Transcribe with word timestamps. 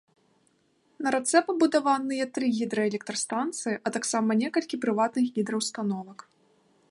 На 1.07 1.11
рацэ 1.15 1.41
пабудаваныя 1.49 2.25
тры 2.37 2.47
гідраэлектрастанцыі, 2.61 3.75
а 3.89 3.93
таксама 3.99 4.29
некалькі 4.43 4.75
прыватных 4.87 5.25
гідраўстановак. 5.39 6.19